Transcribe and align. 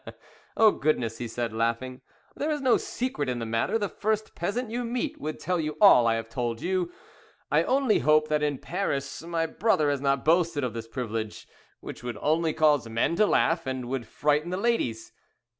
"Oh, 0.57 0.71
goodness," 0.71 1.19
he 1.19 1.27
said, 1.27 1.53
laughing, 1.53 2.01
"there 2.35 2.49
is 2.49 2.59
no 2.59 2.77
secret 2.77 3.29
in 3.29 3.37
the 3.37 3.45
matter 3.45 3.77
the 3.77 3.87
first 3.87 4.33
peasant 4.33 4.71
you 4.71 4.83
meet 4.83 5.21
would 5.21 5.39
tell 5.39 5.59
you 5.59 5.77
all 5.79 6.07
I 6.07 6.15
have 6.15 6.27
told 6.27 6.59
you; 6.59 6.91
I 7.51 7.61
only 7.61 7.99
hope 7.99 8.27
that 8.27 8.41
in 8.41 8.57
Paris 8.57 9.21
my 9.21 9.45
brother 9.45 9.91
has 9.91 10.01
not 10.01 10.25
boasted 10.25 10.63
of 10.63 10.73
this 10.73 10.87
privilege, 10.87 11.47
which 11.81 12.01
would 12.01 12.17
only 12.19 12.51
cause 12.51 12.89
men 12.89 13.15
to 13.17 13.27
laugh, 13.27 13.67
and 13.67 13.87
would 13.89 14.07
frighten 14.07 14.49
the 14.49 14.57
ladies." 14.57 15.11